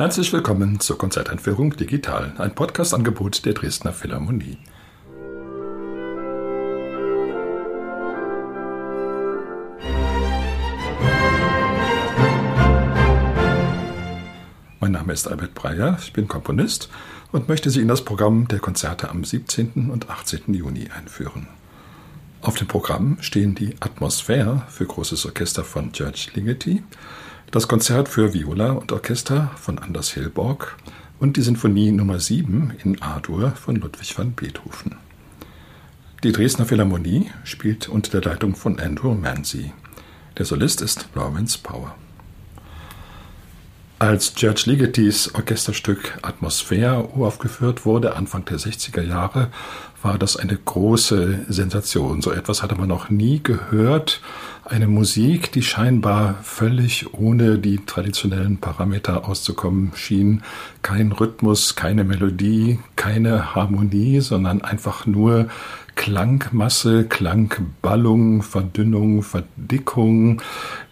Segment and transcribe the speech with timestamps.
[0.00, 4.56] Herzlich willkommen zur Konzerteinführung Digital, ein Podcast-Angebot der Dresdner Philharmonie.
[14.80, 16.88] Mein Name ist Albert Breyer, ich bin Komponist
[17.30, 19.90] und möchte Sie in das Programm der Konzerte am 17.
[19.90, 20.54] und 18.
[20.54, 21.46] Juni einführen.
[22.40, 26.82] Auf dem Programm stehen die Atmosphäre für großes Orchester von George Ligeti,
[27.50, 30.76] das Konzert für Viola und Orchester von Anders Hilborg
[31.18, 34.96] und die Sinfonie Nummer 7 in A-Dur von Ludwig van Beethoven.
[36.22, 39.72] Die Dresdner Philharmonie spielt unter der Leitung von Andrew Manzi.
[40.38, 41.96] Der Solist ist Lawrence Power.
[43.98, 49.48] Als George Ligetis Orchesterstück Atmosphäre uraufgeführt wurde, Anfang der 60er Jahre,
[50.02, 52.22] war das eine große Sensation.
[52.22, 54.20] So etwas hatte man noch nie gehört.
[54.64, 60.42] Eine Musik, die scheinbar völlig ohne die traditionellen Parameter auszukommen schien.
[60.82, 65.48] Kein Rhythmus, keine Melodie, keine Harmonie, sondern einfach nur
[65.96, 70.40] Klangmasse, Klangballung, Verdünnung, Verdickung.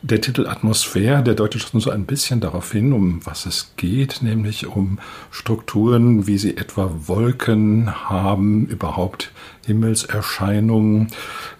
[0.00, 4.22] Der Titel Atmosphäre, der deutet schon so ein bisschen darauf hin, um was es geht,
[4.22, 5.00] nämlich um
[5.32, 9.32] Strukturen, wie sie etwa Wolken haben, überhaupt
[9.66, 11.08] Himmelserscheinungen.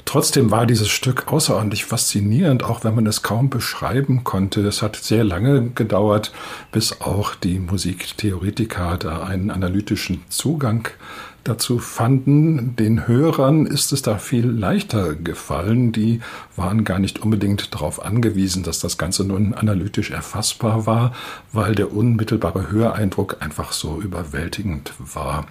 [0.05, 4.61] Trotzdem war dieses Stück außerordentlich faszinierend, auch wenn man es kaum beschreiben konnte.
[4.61, 6.33] Es hat sehr lange gedauert,
[6.71, 10.89] bis auch die Musiktheoretiker da einen analytischen Zugang
[11.45, 12.77] dazu fanden.
[12.77, 15.93] Den Hörern ist es da viel leichter gefallen.
[15.93, 16.21] Die
[16.57, 21.15] waren gar nicht unbedingt darauf angewiesen, dass das Ganze nun analytisch erfassbar war,
[21.53, 25.47] weil der unmittelbare Höreindruck einfach so überwältigend war.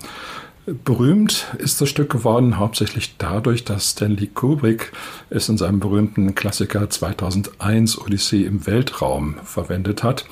[0.84, 4.92] Berühmt ist das Stück geworden hauptsächlich dadurch, dass Stanley Kubrick
[5.30, 10.26] es in seinem berühmten Klassiker 2001 Odyssee im Weltraum verwendet hat.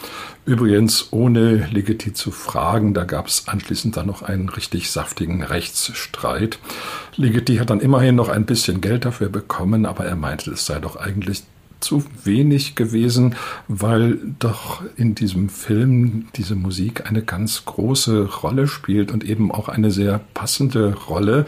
[0.46, 6.60] Übrigens ohne Ligeti zu fragen, da gab es anschließend dann noch einen richtig saftigen Rechtsstreit.
[7.16, 10.80] Ligeti hat dann immerhin noch ein bisschen Geld dafür bekommen, aber er meinte, es sei
[10.80, 11.44] doch eigentlich
[11.80, 13.36] zu wenig gewesen,
[13.68, 19.70] weil doch in diesem Film diese Musik eine ganz große Rolle spielt und eben auch
[19.70, 21.46] eine sehr passende Rolle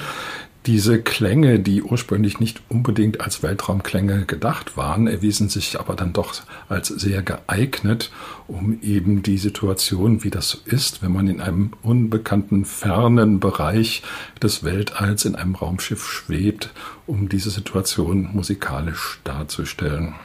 [0.68, 6.36] diese Klänge, die ursprünglich nicht unbedingt als Weltraumklänge gedacht waren, erwiesen sich aber dann doch
[6.68, 8.12] als sehr geeignet,
[8.48, 14.04] um eben die Situation, wie das ist, wenn man in einem unbekannten, fernen Bereich
[14.44, 16.72] des Weltalls in einem Raumschiff schwebt,
[17.06, 20.16] um diese Situation musikalisch darzustellen.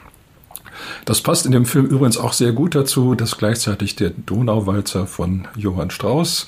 [1.05, 5.47] Das passt in dem Film übrigens auch sehr gut dazu, dass gleichzeitig der Donauwalzer von
[5.55, 6.47] Johann Strauss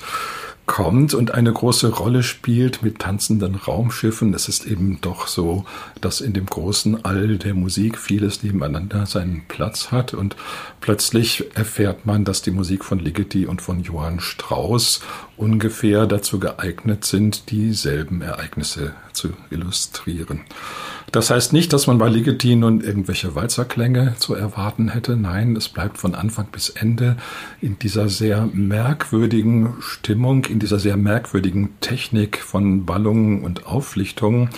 [0.66, 4.34] kommt und eine große Rolle spielt mit tanzenden Raumschiffen.
[4.34, 5.64] Es ist eben doch so,
[6.00, 10.36] dass in dem großen All der Musik vieles nebeneinander seinen Platz hat und
[10.80, 15.00] plötzlich erfährt man, dass die Musik von Ligeti und von Johann Strauss
[15.36, 20.40] ungefähr dazu geeignet sind, dieselben Ereignisse zu illustrieren.
[21.12, 25.16] Das heißt nicht, dass man bei Ligeti nun irgendwelche Walzerklänge zu erwarten hätte.
[25.16, 27.16] Nein, es bleibt von Anfang bis Ende
[27.60, 34.50] in dieser sehr merkwürdigen Stimmung, in dieser sehr merkwürdigen Technik von Ballungen und Auflichtungen.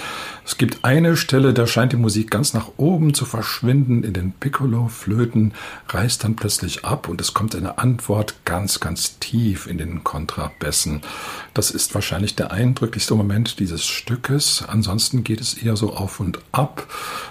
[0.44, 4.32] Es gibt eine Stelle, da scheint die Musik ganz nach oben zu verschwinden in den
[4.32, 5.53] Piccolo-Flöten,
[5.88, 11.03] reißt dann plötzlich ab und es kommt eine Antwort ganz, ganz tief in den Kontrabässen.
[11.53, 14.64] Das ist wahrscheinlich der eindrücklichste Moment dieses Stückes.
[14.66, 16.87] Ansonsten geht es eher so auf und ab.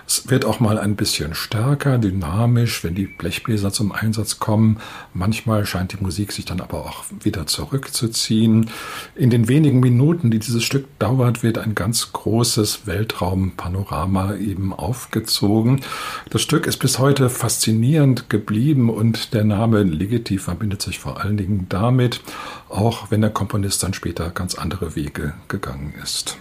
[0.06, 4.80] Es wird auch mal ein bisschen stärker, dynamisch, wenn die Blechbläser zum Einsatz kommen.
[5.14, 8.70] Manchmal scheint die Musik sich dann aber auch wieder zurückzuziehen.
[9.16, 14.74] In den wenigen Minuten, die dieses Stück dauert, wird ein ganz großes Welt Weltraumpanorama eben
[14.74, 15.82] aufgezogen.
[16.30, 21.38] Das Stück ist bis heute faszinierend geblieben und der Name Ligeti verbindet sich vor allen
[21.38, 22.22] Dingen damit,
[22.70, 26.38] auch wenn der Komponist dann später ganz andere Wege gegangen ist.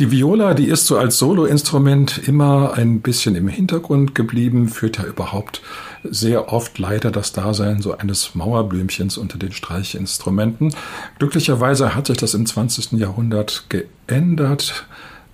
[0.00, 5.04] Die Viola, die ist so als Soloinstrument immer ein bisschen im Hintergrund geblieben, führt ja
[5.04, 5.60] überhaupt
[6.04, 10.72] sehr oft leider das Dasein so eines Mauerblümchens unter den Streichinstrumenten.
[11.18, 12.92] Glücklicherweise hat sich das im 20.
[12.92, 14.86] Jahrhundert geändert.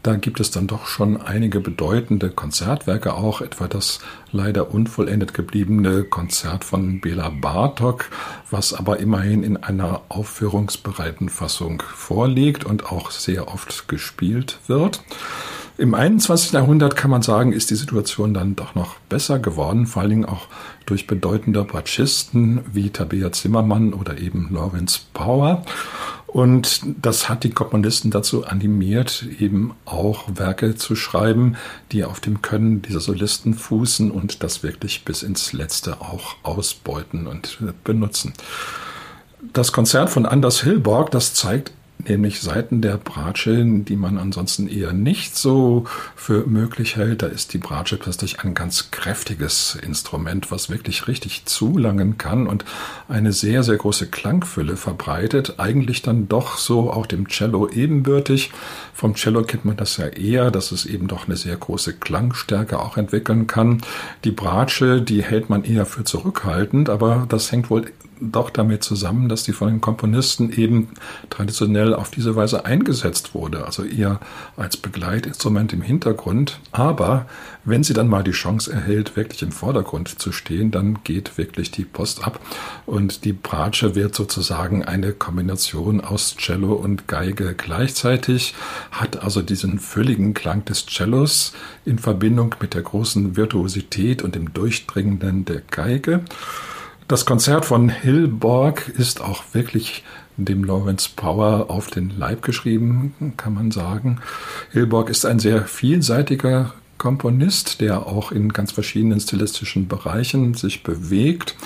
[0.05, 4.01] Da gibt es dann doch schon einige bedeutende Konzertwerke auch, etwa das
[4.33, 8.11] leider unvollendet gebliebene Konzert von Bela Bartok,
[8.51, 15.03] was aber immerhin in einer aufführungsbereiten Fassung vorliegt und auch sehr oft gespielt wird.
[15.79, 16.53] Im 21.
[16.53, 20.25] Jahrhundert kann man sagen, ist die Situation dann doch noch besser geworden, vor allen Dingen
[20.27, 20.49] auch
[20.85, 25.65] durch bedeutende Bratschisten wie Tabea Zimmermann oder eben Lawrence Power.
[26.35, 31.55] Und das hat die Komponisten dazu animiert, eben auch Werke zu schreiben,
[31.93, 37.29] die auf dem Können dieser Solisten fußen und das wirklich bis ins Letzte auch ausbeuten
[37.29, 38.33] und benutzen.
[39.53, 44.93] Das Konzert von Anders Hilborg, das zeigt nämlich Seiten der Bratsche, die man ansonsten eher
[44.93, 45.85] nicht so
[46.17, 47.23] für möglich hält.
[47.23, 52.65] Da ist die Bratsche plötzlich ein ganz kräftiges Instrument, was wirklich richtig zulangen kann und
[53.09, 55.55] eine sehr, sehr große Klangfülle verbreitet.
[55.59, 58.53] Eigentlich dann doch so auch dem Cello ebenbürtig.
[58.93, 62.79] Vom Cello kennt man das ja eher, dass es eben doch eine sehr große Klangstärke
[62.79, 63.83] auch entwickeln kann.
[64.25, 67.87] Die Bratsche, die hält man eher für zurückhaltend, aber das hängt wohl
[68.21, 70.91] doch damit zusammen, dass die von den Komponisten eben
[71.31, 74.21] traditionell auf diese Weise eingesetzt wurde, also eher
[74.57, 76.59] als Begleitinstrument im Hintergrund.
[76.73, 77.27] Aber
[77.65, 81.71] wenn sie dann mal die Chance erhält, wirklich im Vordergrund zu stehen, dann geht wirklich
[81.71, 82.41] die Post ab
[82.87, 88.55] und die Bratsche wird sozusagen eine Kombination aus Cello und Geige gleichzeitig,
[88.91, 91.53] hat also diesen fülligen Klang des Cellos
[91.85, 96.25] in Verbindung mit der großen Virtuosität und dem Durchdringenden der Geige.
[97.07, 100.05] Das Konzert von Hillborg ist auch wirklich
[100.39, 104.21] dem Lawrence Power auf den Leib geschrieben, kann man sagen.
[104.73, 111.57] Hillborg ist ein sehr vielseitiger Komponist, der auch in ganz verschiedenen stilistischen Bereichen sich bewegt.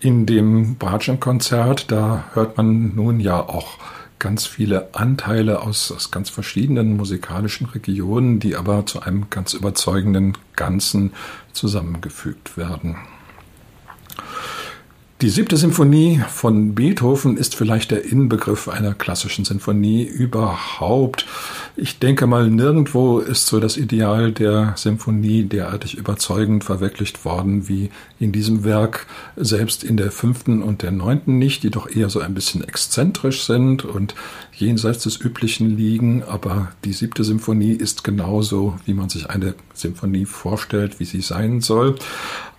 [0.00, 3.78] In dem Bratschen-Konzert, da hört man nun ja auch
[4.18, 10.36] ganz viele Anteile aus, aus ganz verschiedenen musikalischen Regionen, die aber zu einem ganz überzeugenden
[10.56, 11.12] Ganzen
[11.52, 12.96] zusammengefügt werden.
[15.20, 21.24] Die siebte Symphonie von Beethoven ist vielleicht der Inbegriff einer klassischen Sinfonie überhaupt.
[21.76, 27.90] Ich denke mal, nirgendwo ist so das Ideal der Symphonie derartig überzeugend verwirklicht worden wie
[28.18, 29.06] in diesem Werk,
[29.36, 33.44] selbst in der fünften und der neunten nicht, die doch eher so ein bisschen exzentrisch
[33.44, 34.14] sind und
[34.56, 36.22] jenseits des Üblichen liegen.
[36.22, 41.60] Aber die siebte Symphonie ist genauso, wie man sich eine Symphonie vorstellt, wie sie sein
[41.60, 41.96] soll.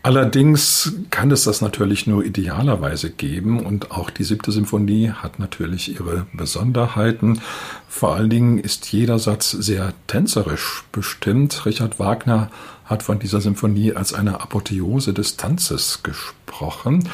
[0.05, 5.95] Allerdings kann es das natürlich nur idealerweise geben und auch die siebte Symphonie hat natürlich
[5.95, 7.41] ihre Besonderheiten.
[7.89, 11.65] Vor allen Dingen ist jeder Satz sehr tänzerisch bestimmt.
[11.65, 12.51] Richard Wagner
[12.85, 17.09] hat von dieser Symphonie als eine Apotheose des Tanzes gesprochen.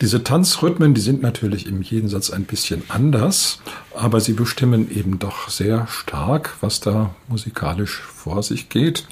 [0.00, 3.60] Diese Tanzrhythmen, die sind natürlich im Satz ein bisschen anders,
[3.94, 9.06] aber sie bestimmen eben doch sehr stark, was da musikalisch vor sich geht.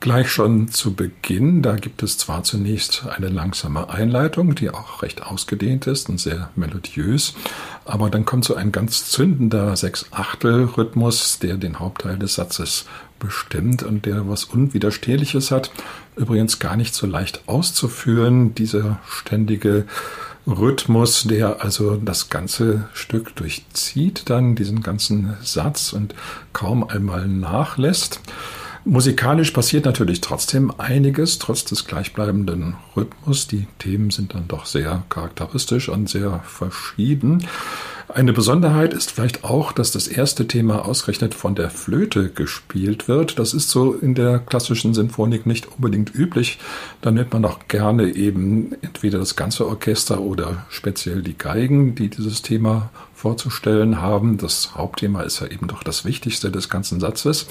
[0.00, 5.22] Gleich schon zu Beginn, da gibt es zwar zunächst eine langsame Einleitung, die auch recht
[5.22, 7.34] ausgedehnt ist und sehr melodiös,
[7.84, 12.86] aber dann kommt so ein ganz zündender Sechs-Achtel-Rhythmus, der den Hauptteil des Satzes
[13.18, 15.70] bestimmt und der was Unwiderstehliches hat.
[16.16, 19.84] Übrigens gar nicht so leicht auszuführen, dieser ständige
[20.46, 26.14] Rhythmus, der also das ganze Stück durchzieht, dann diesen ganzen Satz und
[26.54, 28.22] kaum einmal nachlässt.
[28.84, 33.46] Musikalisch passiert natürlich trotzdem einiges, trotz des gleichbleibenden Rhythmus.
[33.46, 37.46] Die Themen sind dann doch sehr charakteristisch und sehr verschieden.
[38.12, 43.38] Eine Besonderheit ist vielleicht auch, dass das erste Thema ausgerechnet von der Flöte gespielt wird.
[43.38, 46.58] Das ist so in der klassischen Sinfonik nicht unbedingt üblich.
[47.02, 52.08] Da nimmt man auch gerne eben entweder das ganze Orchester oder speziell die Geigen, die
[52.08, 54.38] dieses Thema vorzustellen haben.
[54.38, 57.46] Das Hauptthema ist ja eben doch das Wichtigste des ganzen Satzes.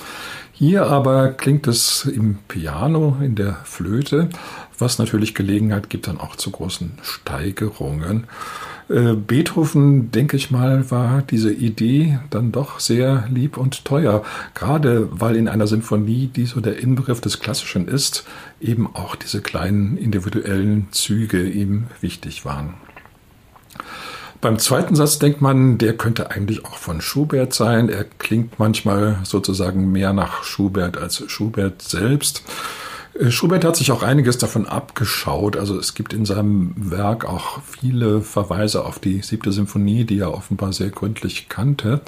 [0.52, 4.30] Hier aber klingt es im Piano, in der Flöte,
[4.78, 8.28] was natürlich Gelegenheit gibt dann auch zu großen Steigerungen.
[8.90, 14.24] Äh, Beethoven, denke ich mal, war diese Idee dann doch sehr lieb und teuer,
[14.56, 18.26] gerade weil in einer Sinfonie, die so der Inbegriff des Klassischen ist,
[18.60, 22.74] eben auch diese kleinen individuellen Züge ihm wichtig waren.
[24.42, 27.90] Beim zweiten Satz denkt man, der könnte eigentlich auch von Schubert sein.
[27.90, 32.44] Er klingt manchmal sozusagen mehr nach Schubert als Schubert selbst.
[33.20, 35.58] Äh, Schubert hat sich auch einiges davon abgeschaut.
[35.58, 40.34] Also es gibt in seinem Werk auch viele Verweise auf die siebte Symphonie, die er
[40.34, 42.02] offenbar sehr gründlich kannte.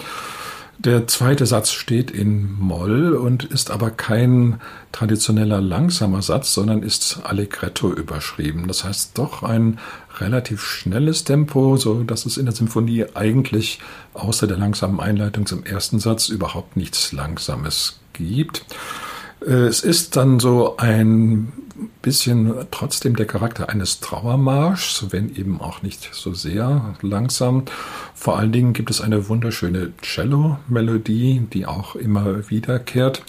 [0.79, 4.59] Der zweite Satz steht in Moll und ist aber kein
[4.91, 8.67] traditioneller langsamer Satz, sondern ist Allegretto überschrieben.
[8.67, 9.77] Das heißt doch ein
[10.17, 13.79] relativ schnelles Tempo, so dass es in der Symphonie eigentlich
[14.15, 18.65] außer der langsamen Einleitung zum ersten Satz überhaupt nichts Langsames gibt.
[19.45, 21.51] Äh, es ist dann so ein
[22.01, 27.63] bisschen trotzdem der Charakter eines Trauermarschs, wenn eben auch nicht so sehr langsam.
[28.13, 33.23] Vor allen Dingen gibt es eine wunderschöne Cello-Melodie, die auch immer wiederkehrt.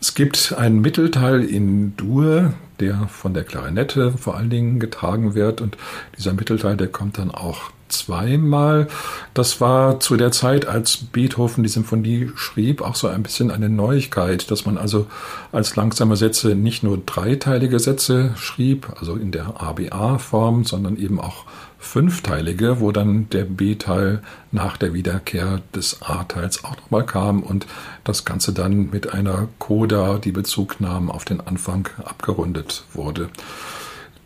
[0.00, 5.60] Es gibt einen Mittelteil in Dur, der von der Klarinette vor allen Dingen getragen wird
[5.60, 5.76] und
[6.16, 8.88] dieser Mittelteil, der kommt dann auch zweimal.
[9.34, 13.68] Das war zu der Zeit, als Beethoven die Symphonie schrieb, auch so ein bisschen eine
[13.68, 15.06] Neuigkeit, dass man also
[15.52, 21.44] als langsame Sätze nicht nur dreiteilige Sätze schrieb, also in der ABA-Form, sondern eben auch
[21.80, 27.66] fünfteilige, wo dann der B-Teil nach der Wiederkehr des A-Teils auch nochmal kam und
[28.04, 33.30] das Ganze dann mit einer Coda, die Bezug nahm auf den Anfang, abgerundet wurde.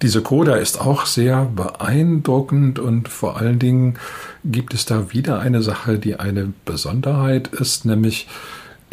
[0.02, 3.98] Diese Coda ist auch sehr beeindruckend und vor allen Dingen
[4.44, 8.26] gibt es da wieder eine Sache, die eine Besonderheit ist, nämlich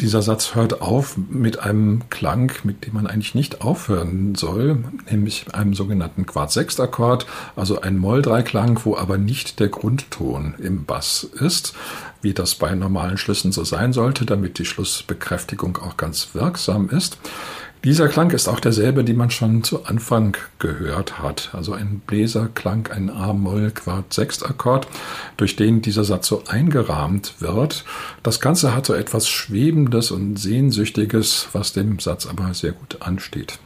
[0.02, 4.78] dieser Satz hört auf mit einem Klang, mit dem man eigentlich nicht aufhören soll,
[5.08, 11.74] nämlich einem sogenannten Quart-Sechst-Akkord, also ein Moll-Dreiklang, wo aber nicht der Grundton im Bass ist,
[12.20, 17.18] wie das bei normalen Schlüssen so sein sollte, damit die Schlussbekräftigung auch ganz wirksam ist.
[17.84, 21.50] Dieser Klang ist auch derselbe, den man schon zu Anfang gehört hat.
[21.52, 24.86] Also ein Bläserklang, ein A-Moll-Quart-Sechst-Akkord,
[25.36, 27.84] durch den dieser Satz so eingerahmt wird.
[28.22, 33.58] Das Ganze hat so etwas Schwebendes und Sehnsüchtiges, was dem Satz aber sehr gut ansteht.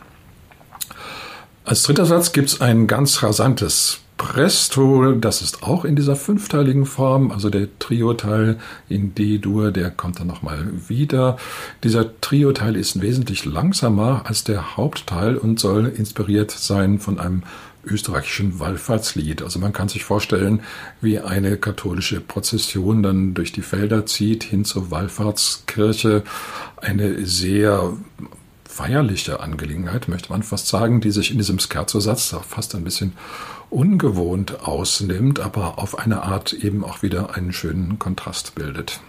[1.66, 6.86] Als dritter Satz gibt es ein ganz rasantes Presto, das ist auch in dieser fünfteiligen
[6.86, 8.58] Form, also der Trio-Teil
[8.88, 11.36] in D-Dur, der kommt dann nochmal wieder.
[11.84, 17.42] Dieser Trio-Teil ist wesentlich langsamer als der Hauptteil und soll inspiriert sein von einem
[17.84, 19.42] österreichischen Wallfahrtslied.
[19.42, 20.60] Also man kann sich vorstellen,
[21.00, 26.24] wie eine katholische Prozession dann durch die Felder zieht hin zur Wallfahrtskirche.
[26.76, 27.92] Eine sehr
[28.68, 33.12] feierliche Angelegenheit, möchte man fast sagen, die sich in diesem Scherzo-Satz fast ein bisschen
[33.70, 39.00] ungewohnt ausnimmt, aber auf eine Art eben auch wieder einen schönen Kontrast bildet.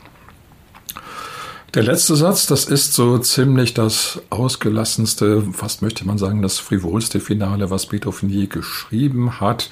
[1.74, 7.20] Der letzte Satz, das ist so ziemlich das ausgelassenste, fast möchte man sagen, das frivolste
[7.20, 9.70] Finale, was Beethoven je geschrieben hat.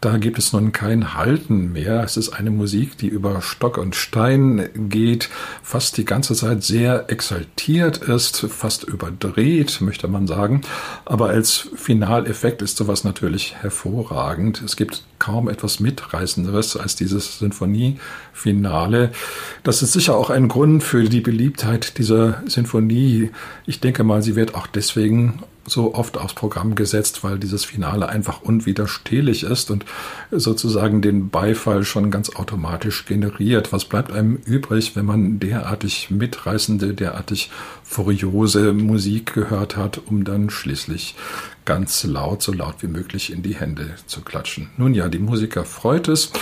[0.00, 2.02] Da gibt es nun kein Halten mehr.
[2.02, 5.28] Es ist eine Musik, die über Stock und Stein geht,
[5.62, 10.62] fast die ganze Zeit sehr exaltiert ist, fast überdreht, möchte man sagen.
[11.04, 14.62] Aber als Finaleffekt ist sowas natürlich hervorragend.
[14.62, 19.12] Es gibt kaum etwas Mitreißenderes als dieses Sinfoniefinale.
[19.64, 23.32] Das ist sicher auch ein Grund für die Beliebtheit dieser Sinfonie.
[23.66, 28.08] Ich denke mal, sie wird auch deswegen so oft aufs Programm gesetzt, weil dieses Finale
[28.08, 29.84] einfach unwiderstehlich ist und
[30.30, 33.72] sozusagen den Beifall schon ganz automatisch generiert.
[33.72, 37.50] Was bleibt einem übrig, wenn man derartig mitreißende, derartig
[37.82, 41.14] furiose Musik gehört hat, um dann schließlich
[41.64, 44.70] ganz laut, so laut wie möglich in die Hände zu klatschen.
[44.76, 46.32] Nun ja, die Musiker freut es,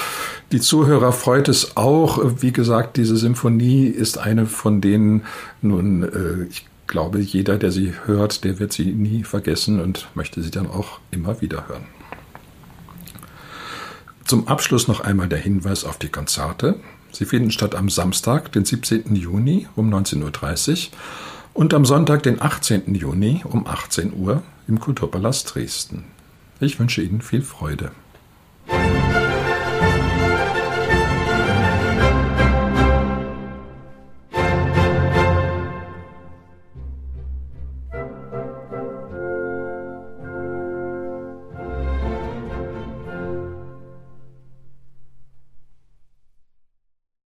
[0.52, 2.40] die Zuhörer freut es auch.
[2.40, 5.24] Wie gesagt, diese Symphonie ist eine von denen,
[5.60, 10.42] nun, äh, ich glaube, jeder, der sie hört, der wird sie nie vergessen und möchte
[10.42, 11.86] sie dann auch immer wieder hören.
[14.24, 16.80] Zum Abschluss noch einmal der Hinweis auf die Konzerte.
[17.12, 19.14] Sie finden statt am Samstag, den 17.
[19.14, 20.98] Juni um 19.30 Uhr
[21.54, 22.94] und am Sonntag, den 18.
[22.94, 26.04] Juni um 18 Uhr im Kulturpalast Dresden.
[26.60, 27.92] Ich wünsche Ihnen viel Freude.